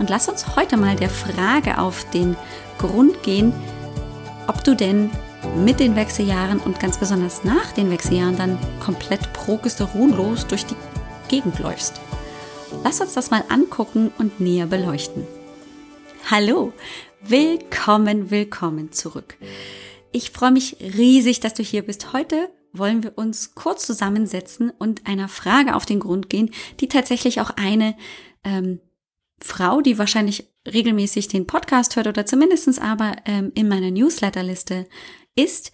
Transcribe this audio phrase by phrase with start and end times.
[0.00, 2.34] Und lass uns heute mal der Frage auf den
[2.78, 3.52] Grund gehen,
[4.46, 5.10] ob du denn
[5.62, 10.74] mit den Wechseljahren und ganz besonders nach den Wechseljahren dann komplett progesteronlos durch die
[11.28, 12.00] Gegend läufst.
[12.82, 15.26] Lass uns das mal angucken und näher beleuchten.
[16.30, 16.72] Hallo,
[17.20, 19.36] willkommen, willkommen zurück.
[20.12, 22.14] Ich freue mich riesig, dass du hier bist.
[22.14, 27.42] Heute wollen wir uns kurz zusammensetzen und einer Frage auf den Grund gehen, die tatsächlich
[27.42, 27.96] auch eine
[28.44, 28.80] ähm,
[29.42, 34.86] Frau, die wahrscheinlich regelmäßig den Podcast hört oder zumindestens aber ähm, in meiner Newsletterliste
[35.34, 35.72] ist,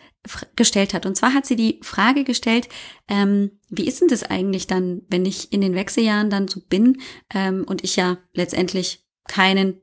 [0.57, 1.07] gestellt hat.
[1.07, 2.69] Und zwar hat sie die Frage gestellt,
[3.09, 7.01] ähm, wie ist denn das eigentlich dann, wenn ich in den Wechseljahren dann so bin
[7.33, 9.81] ähm, und ich ja letztendlich keinen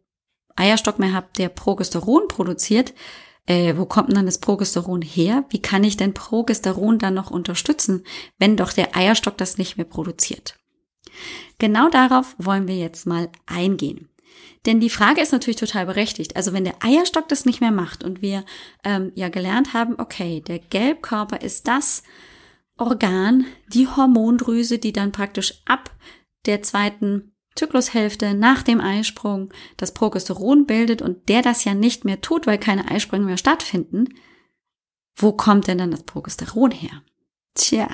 [0.55, 2.93] Eierstock mehr habe, der Progesteron produziert,
[3.45, 5.45] äh, wo kommt denn dann das Progesteron her?
[5.49, 8.05] Wie kann ich denn Progesteron dann noch unterstützen,
[8.37, 10.57] wenn doch der Eierstock das nicht mehr produziert?
[11.59, 14.09] Genau darauf wollen wir jetzt mal eingehen.
[14.65, 16.35] Denn die Frage ist natürlich total berechtigt.
[16.35, 18.45] Also wenn der Eierstock das nicht mehr macht und wir
[18.83, 22.03] ähm, ja gelernt haben, okay, der Gelbkörper ist das
[22.77, 25.91] Organ, die Hormondrüse, die dann praktisch ab
[26.45, 32.21] der zweiten Zyklushälfte nach dem Eisprung das Progesteron bildet und der das ja nicht mehr
[32.21, 34.09] tut, weil keine Eisprünge mehr stattfinden,
[35.15, 37.03] wo kommt denn dann das Progesteron her?
[37.53, 37.87] Tja,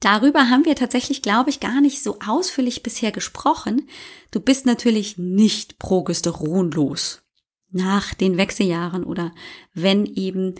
[0.00, 3.88] Darüber haben wir tatsächlich, glaube ich, gar nicht so ausführlich bisher gesprochen.
[4.30, 7.22] Du bist natürlich nicht progesteronlos
[7.70, 9.32] nach den Wechseljahren oder
[9.74, 10.54] wenn eben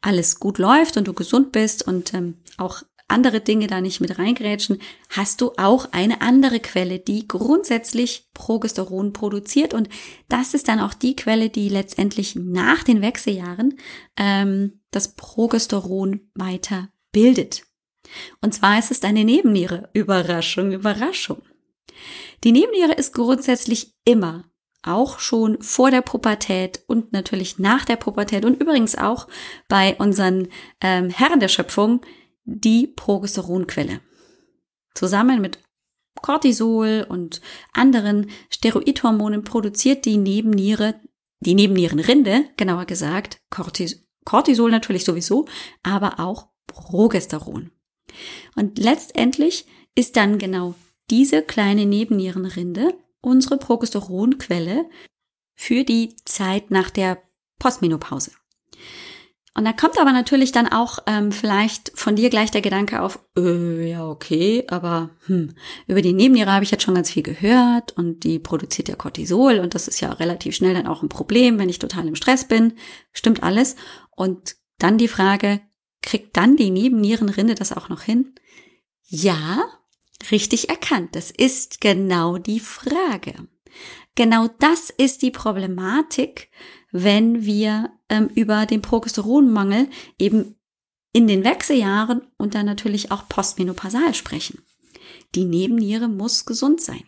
[0.00, 4.18] alles gut läuft und du gesund bist und ähm, auch andere Dinge da nicht mit
[4.18, 4.78] reingrätschen,
[5.10, 9.74] hast du auch eine andere Quelle, die grundsätzlich Progesteron produziert.
[9.74, 9.88] Und
[10.28, 13.78] das ist dann auch die Quelle, die letztendlich nach den Wechseljahren
[14.16, 17.62] ähm, das Progesteron weiter bildet.
[18.40, 19.88] Und zwar ist es deine Nebenniere.
[19.92, 21.42] Überraschung, Überraschung.
[22.42, 24.44] Die Nebenniere ist grundsätzlich immer,
[24.82, 29.28] auch schon vor der Pubertät und natürlich nach der Pubertät und übrigens auch
[29.68, 30.48] bei unseren
[30.80, 32.02] ähm, Herren der Schöpfung,
[32.44, 34.00] die Progesteronquelle.
[34.94, 35.58] Zusammen mit
[36.20, 37.40] Cortisol und
[37.72, 41.00] anderen Steroidhormonen produziert die Nebenniere,
[41.40, 45.46] die Nebennierenrinde, genauer gesagt, Cortis Cortisol natürlich sowieso,
[45.82, 47.70] aber auch Progesteron.
[48.56, 50.74] Und letztendlich ist dann genau
[51.10, 54.86] diese kleine Nebennierenrinde unsere Progesteronquelle
[55.54, 57.22] für die Zeit nach der
[57.58, 58.32] Postmenopause.
[59.56, 63.20] Und da kommt aber natürlich dann auch ähm, vielleicht von dir gleich der Gedanke auf,
[63.38, 65.54] äh, ja okay, aber hm,
[65.86, 69.60] über die Nebenniere habe ich jetzt schon ganz viel gehört und die produziert ja Cortisol
[69.60, 72.48] und das ist ja relativ schnell dann auch ein Problem, wenn ich total im Stress
[72.48, 72.72] bin.
[73.12, 73.76] Stimmt alles.
[74.10, 75.60] Und dann die Frage,
[76.04, 78.34] kriegt dann die Nebennierenrinde das auch noch hin?
[79.06, 79.64] Ja,
[80.30, 81.16] richtig erkannt.
[81.16, 83.48] Das ist genau die Frage.
[84.14, 86.50] Genau das ist die Problematik,
[86.92, 89.88] wenn wir ähm, über den Progesteronmangel
[90.18, 90.54] eben
[91.12, 94.62] in den Wechseljahren und dann natürlich auch postmenopausal sprechen.
[95.34, 97.04] Die Nebenniere muss gesund sein.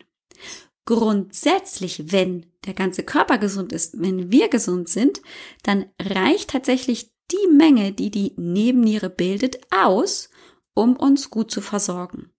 [0.85, 5.21] Grundsätzlich, wenn der ganze Körper gesund ist, wenn wir gesund sind,
[5.63, 10.31] dann reicht tatsächlich die Menge, die die Nebenniere bildet, aus,
[10.75, 12.31] um uns gut zu versorgen.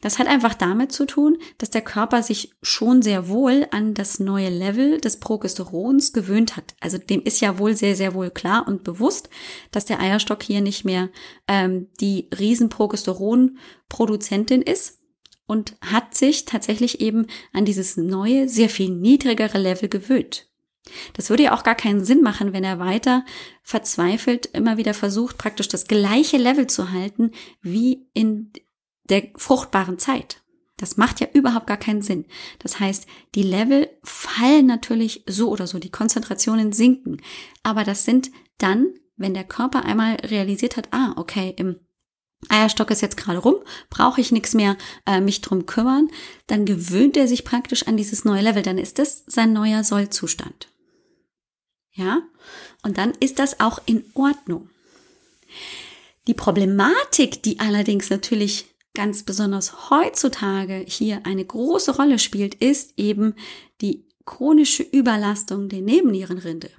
[0.00, 4.18] Das hat einfach damit zu tun, dass der Körper sich schon sehr wohl an das
[4.18, 6.74] neue Level des Progesterons gewöhnt hat.
[6.80, 9.28] Also dem ist ja wohl sehr, sehr wohl klar und bewusst,
[9.72, 11.10] dass der Eierstock hier nicht mehr
[11.46, 15.00] ähm, die Riesenprogesteronproduzentin ist
[15.46, 20.49] und hat sich tatsächlich eben an dieses neue, sehr viel niedrigere Level gewöhnt.
[21.12, 23.24] Das würde ja auch gar keinen Sinn machen, wenn er weiter
[23.62, 28.52] verzweifelt immer wieder versucht, praktisch das gleiche Level zu halten wie in
[29.04, 30.42] der fruchtbaren Zeit.
[30.76, 32.24] Das macht ja überhaupt gar keinen Sinn.
[32.58, 37.20] Das heißt, die Level fallen natürlich so oder so, die Konzentrationen sinken.
[37.62, 41.76] Aber das sind dann, wenn der Körper einmal realisiert hat, ah, okay, im
[42.48, 43.56] Eierstock ist jetzt gerade rum,
[43.90, 46.08] brauche ich nichts mehr äh, mich drum kümmern,
[46.46, 50.69] dann gewöhnt er sich praktisch an dieses neue Level, dann ist das sein neuer Sollzustand.
[51.92, 52.22] Ja?
[52.82, 54.70] Und dann ist das auch in Ordnung.
[56.26, 63.34] Die Problematik, die allerdings natürlich ganz besonders heutzutage hier eine große Rolle spielt, ist eben
[63.80, 66.70] die chronische Überlastung der Nebennierenrinde?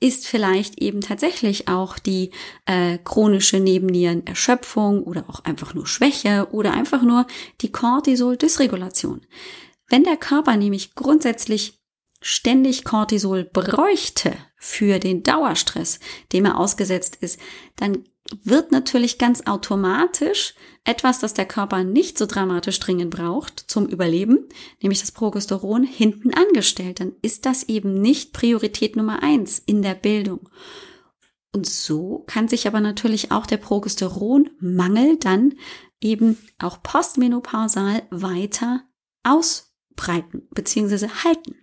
[0.00, 2.30] Ist vielleicht eben tatsächlich auch die
[2.66, 7.26] äh, chronische Nebennierenerschöpfung oder auch einfach nur Schwäche oder einfach nur
[7.62, 9.22] die Cortisol-Dysregulation?
[9.88, 11.78] Wenn der Körper nämlich grundsätzlich
[12.24, 16.00] ständig Cortisol bräuchte für den Dauerstress,
[16.32, 17.38] dem er ausgesetzt ist,
[17.76, 18.04] dann
[18.42, 20.54] wird natürlich ganz automatisch
[20.84, 24.48] etwas, das der Körper nicht so dramatisch dringend braucht zum Überleben,
[24.82, 27.00] nämlich das Progesteron, hinten angestellt.
[27.00, 30.48] Dann ist das eben nicht Priorität Nummer eins in der Bildung.
[31.52, 35.54] Und so kann sich aber natürlich auch der Progesteronmangel dann
[36.00, 38.82] eben auch postmenopausal weiter
[39.24, 41.08] ausbreiten bzw.
[41.22, 41.56] halten.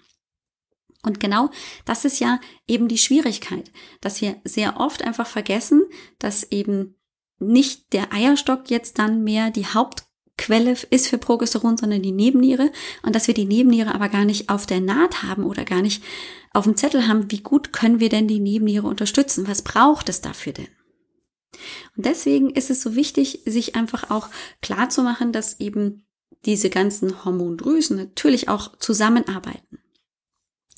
[1.04, 1.50] Und genau
[1.86, 3.72] das ist ja eben die Schwierigkeit,
[4.02, 5.84] dass wir sehr oft einfach vergessen,
[6.20, 6.96] dass eben
[7.40, 12.72] nicht der Eierstock jetzt dann mehr die Hauptquelle ist für Progesteron, sondern die Nebenniere
[13.02, 16.04] und dass wir die Nebenniere aber gar nicht auf der Naht haben oder gar nicht
[16.54, 19.48] auf dem Zettel haben, wie gut können wir denn die Nebenniere unterstützen?
[19.48, 20.68] Was braucht es dafür denn?
[21.98, 24.30] Und deswegen ist es so wichtig, sich einfach auch
[24.62, 26.06] klar zu machen, dass eben
[26.46, 29.81] diese ganzen Hormondrüsen natürlich auch zusammenarbeiten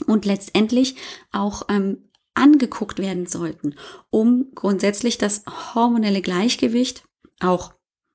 [0.07, 0.95] und letztendlich
[1.31, 3.75] auch ähm, angeguckt werden sollten,
[4.09, 5.43] um grundsätzlich das
[5.75, 7.03] hormonelle Gleichgewicht
[7.39, 7.73] auch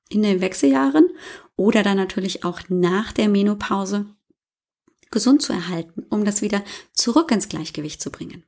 [0.09, 1.09] in den Wechseljahren
[1.55, 4.07] oder dann natürlich auch nach der Menopause
[5.11, 8.43] gesund zu erhalten, um das wieder zurück ins Gleichgewicht zu bringen.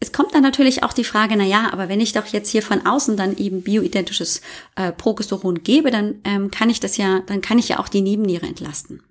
[0.00, 2.62] Es kommt dann natürlich auch die Frage, na ja, aber wenn ich doch jetzt hier
[2.62, 4.40] von außen dann eben bioidentisches
[4.74, 8.00] äh, Progesteron gebe, dann ähm, kann ich das ja, dann kann ich ja auch die
[8.00, 9.02] Nebenniere entlasten.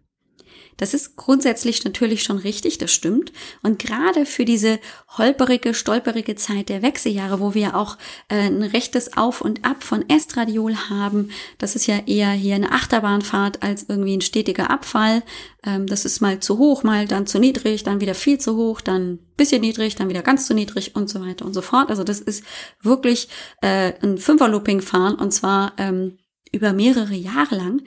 [0.81, 3.31] Das ist grundsätzlich natürlich schon richtig, das stimmt.
[3.61, 4.79] Und gerade für diese
[5.15, 7.99] holperige, stolperige Zeit der Wechseljahre, wo wir auch
[8.29, 11.29] äh, ein rechtes Auf und Ab von Estradiol haben,
[11.59, 15.21] das ist ja eher hier eine Achterbahnfahrt als irgendwie ein stetiger Abfall.
[15.63, 18.81] Ähm, das ist mal zu hoch, mal dann zu niedrig, dann wieder viel zu hoch,
[18.81, 21.91] dann bisschen niedrig, dann wieder ganz zu niedrig und so weiter und so fort.
[21.91, 22.43] Also das ist
[22.81, 23.27] wirklich
[23.61, 26.17] äh, ein Fünferlooping fahren und zwar ähm,
[26.51, 27.83] über mehrere Jahre lang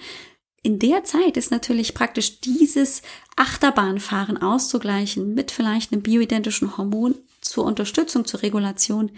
[0.65, 3.03] in der Zeit ist natürlich praktisch dieses
[3.37, 9.11] Achterbahnfahren auszugleichen mit vielleicht einem bioidentischen Hormon zur Unterstützung, zur Regulation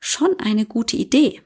[0.00, 1.40] schon eine gute Idee.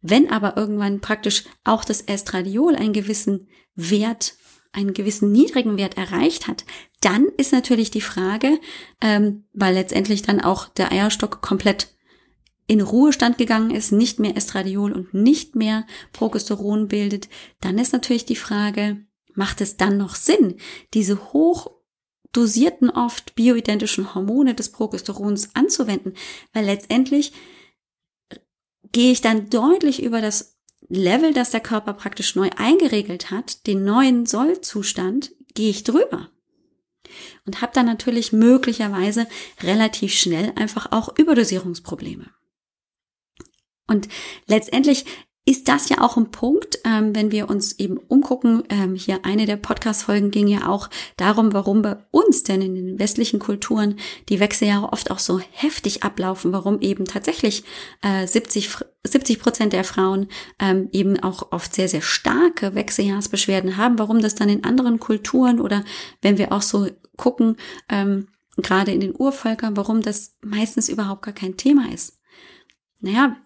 [0.00, 4.34] Wenn aber irgendwann praktisch auch das Estradiol einen gewissen Wert,
[4.72, 6.64] einen gewissen niedrigen Wert erreicht hat,
[7.02, 8.58] dann ist natürlich die Frage,
[9.02, 11.88] ähm, weil letztendlich dann auch der Eierstock komplett
[12.66, 17.28] in Ruhestand gegangen ist, nicht mehr Estradiol und nicht mehr Progesteron bildet,
[17.60, 19.04] dann ist natürlich die Frage,
[19.34, 20.56] macht es dann noch Sinn,
[20.94, 21.70] diese hoch
[22.32, 26.14] dosierten oft bioidentischen Hormone des Progesterons anzuwenden,
[26.52, 27.32] weil letztendlich
[28.92, 33.84] gehe ich dann deutlich über das Level, das der Körper praktisch neu eingeregelt hat, den
[33.84, 36.30] neuen Sollzustand, gehe ich drüber.
[37.44, 39.26] Und habe dann natürlich möglicherweise
[39.62, 42.30] relativ schnell einfach auch Überdosierungsprobleme.
[43.86, 44.08] Und
[44.46, 45.04] letztendlich
[45.44, 48.62] ist das ja auch ein Punkt, ähm, wenn wir uns eben umgucken.
[48.68, 52.98] Ähm, hier eine der Podcast-Folgen ging ja auch darum, warum bei uns denn in den
[53.00, 53.96] westlichen Kulturen
[54.28, 57.64] die Wechseljahre oft auch so heftig ablaufen, warum eben tatsächlich
[58.02, 58.70] äh, 70
[59.04, 60.28] 70 Prozent der Frauen
[60.60, 65.60] ähm, eben auch oft sehr, sehr starke Wechseljahrsbeschwerden haben, warum das dann in anderen Kulturen
[65.60, 65.84] oder
[66.20, 67.56] wenn wir auch so gucken,
[67.88, 72.16] ähm, gerade in den Urvölkern, warum das meistens überhaupt gar kein Thema ist.
[73.00, 73.36] Naja,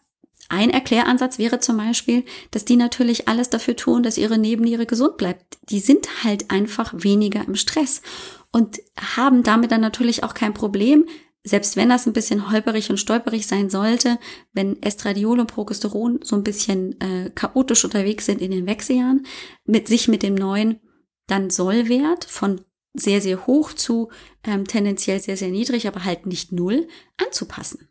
[0.48, 5.16] ein Erkläransatz wäre zum Beispiel, dass die natürlich alles dafür tun, dass ihre Nebenniere gesund
[5.16, 5.58] bleibt.
[5.70, 8.00] Die sind halt einfach weniger im Stress
[8.52, 8.80] und
[9.16, 11.06] haben damit dann natürlich auch kein Problem,
[11.42, 14.18] selbst wenn das ein bisschen holperig und stolperig sein sollte,
[14.52, 19.26] wenn Estradiol und Progesteron so ein bisschen äh, chaotisch unterwegs sind in den Wechseljahren,
[19.64, 20.80] mit sich mit dem neuen
[21.28, 22.60] dann Sollwert von
[22.94, 24.10] sehr, sehr hoch zu
[24.44, 26.88] ähm, tendenziell sehr, sehr niedrig, aber halt nicht null
[27.24, 27.88] anzupassen.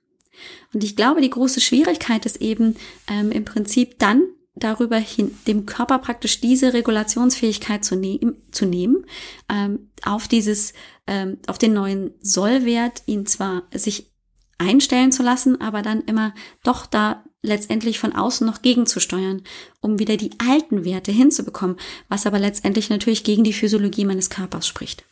[0.74, 2.75] Und ich glaube, die große Schwierigkeit ist eben
[3.08, 4.24] ähm, im Prinzip dann
[4.56, 9.06] darüber hin, dem Körper praktisch diese Regulationsfähigkeit zu, nehm, zu nehmen,
[9.50, 10.74] ähm, auf dieses,
[11.08, 14.12] ähm, auf den neuen Sollwert, ihn zwar sich
[14.58, 19.44] einstellen zu lassen, aber dann immer doch da letztendlich von außen noch gegenzusteuern,
[19.82, 21.77] um wieder die alten Werte hinzubekommen,
[22.10, 25.04] was aber letztendlich natürlich gegen die Physiologie meines Körpers spricht.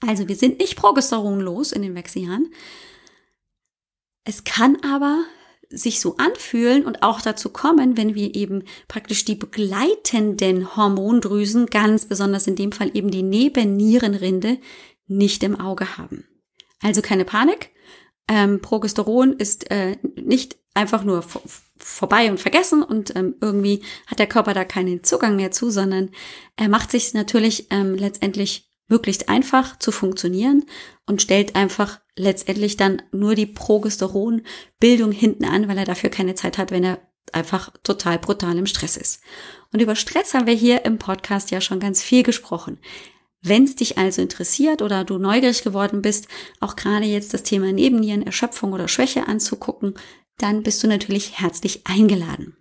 [0.00, 2.48] Also wir sind nicht progesteronlos in den Wechseljahren,
[4.24, 5.24] es kann aber
[5.70, 12.06] sich so anfühlen und auch dazu kommen, wenn wir eben praktisch die begleitenden Hormondrüsen, ganz
[12.06, 14.58] besonders in dem Fall eben die Nebennierenrinde,
[15.06, 16.26] nicht im Auge haben.
[16.80, 17.70] Also keine Panik.
[18.28, 21.24] Ähm, Progesteron ist äh, nicht einfach nur
[21.76, 26.10] vorbei und vergessen und ähm, irgendwie hat der Körper da keinen Zugang mehr zu, sondern
[26.56, 30.64] er macht sich natürlich ähm, letztendlich möglichst einfach zu funktionieren
[31.06, 36.58] und stellt einfach letztendlich dann nur die Progesteronbildung hinten an, weil er dafür keine Zeit
[36.58, 36.98] hat, wenn er
[37.32, 39.20] einfach total brutal im Stress ist.
[39.72, 42.78] Und über Stress haben wir hier im Podcast ja schon ganz viel gesprochen.
[43.42, 46.28] Wenn es dich also interessiert oder du neugierig geworden bist,
[46.60, 49.94] auch gerade jetzt das Thema Nebennieren, Erschöpfung oder Schwäche anzugucken,
[50.38, 52.56] dann bist du natürlich herzlich eingeladen.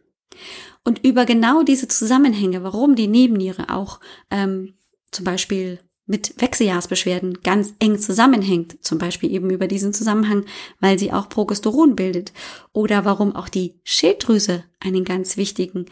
[0.84, 4.00] Und über genau diese Zusammenhänge, warum die Nebenniere auch
[4.30, 4.78] ähm,
[5.12, 10.46] zum Beispiel mit Wechseljahrsbeschwerden ganz eng zusammenhängt, zum Beispiel eben über diesen Zusammenhang,
[10.80, 12.34] weil sie auch Progesteron bildet,
[12.74, 15.86] oder warum auch die Schilddrüse einen ganz wichtigen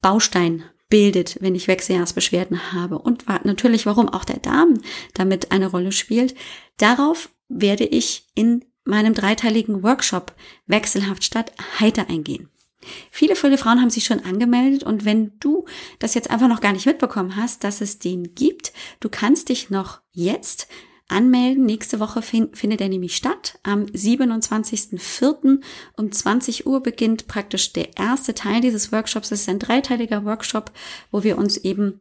[0.00, 4.80] Baustein bildet, wenn ich Wechseljahrsbeschwerden habe und natürlich, warum auch der Darm
[5.14, 6.34] damit eine Rolle spielt.
[6.76, 10.34] Darauf werde ich in meinem dreiteiligen Workshop
[10.66, 12.48] Wechselhaft statt heiter eingehen.
[13.10, 15.64] Viele, viele Frauen haben sich schon angemeldet und wenn du
[15.98, 19.70] das jetzt einfach noch gar nicht mitbekommen hast, dass es den gibt, du kannst dich
[19.70, 20.68] noch jetzt
[21.08, 21.64] anmelden.
[21.64, 23.58] Nächste Woche find, findet er nämlich statt.
[23.62, 25.60] Am 27.04.
[25.96, 29.30] um 20 Uhr beginnt praktisch der erste Teil dieses Workshops.
[29.30, 30.72] Es ist ein dreiteiliger Workshop,
[31.10, 32.00] wo wir uns eben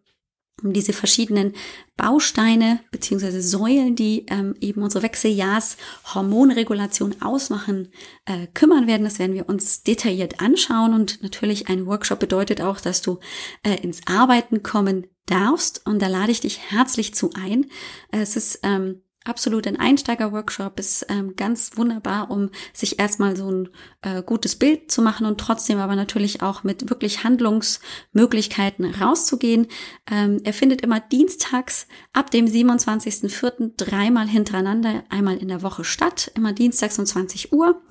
[0.62, 1.54] um diese verschiedenen
[1.98, 7.92] Bausteine beziehungsweise Säulen, die ähm, eben unsere Wechseljahrs-Hormonregulation ausmachen,
[8.26, 9.04] äh, kümmern werden.
[9.04, 13.20] Das werden wir uns detailliert anschauen und natürlich ein Workshop bedeutet auch, dass du
[13.64, 17.66] äh, ins Arbeiten kommen darfst und da lade ich dich herzlich zu ein.
[18.12, 23.52] Äh, es ist ähm, absolut ein Einsteiger-Workshop, ist ähm, ganz wunderbar, um sich erstmal so
[23.52, 23.70] ein
[24.02, 29.68] äh, gutes Bild zu machen und trotzdem aber natürlich auch mit wirklich Handlungsmöglichkeiten rauszugehen.
[30.10, 33.74] Ähm, er findet immer dienstags ab dem 27.04.
[33.78, 37.82] dreimal hintereinander, einmal in der Woche statt, immer dienstags um 20 Uhr.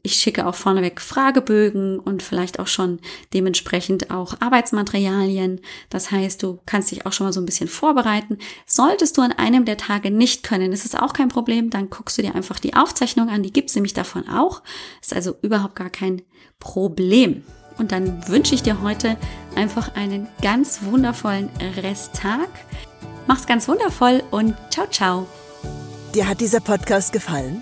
[0.08, 3.00] ich schicke auch vorneweg Fragebögen und vielleicht auch schon
[3.34, 5.60] dementsprechend auch Arbeitsmaterialien.
[5.90, 8.38] Das heißt, du kannst dich auch schon mal so ein bisschen vorbereiten.
[8.66, 11.70] Solltest du an einem der Tage nicht können, ist es auch kein Problem.
[11.70, 13.44] Dann guckst du dir einfach die Aufzeichnung an.
[13.44, 14.64] Die gibt's nämlich davon auch.
[15.02, 16.22] Ist also überhaupt gar kein
[16.58, 17.44] Problem.
[17.78, 19.18] Und dann wünsche ich dir heute
[19.56, 22.48] einfach einen ganz wundervollen Resttag.
[23.28, 25.28] Mach's ganz wundervoll und ciao, ciao.
[26.16, 27.62] Dir hat dieser Podcast gefallen?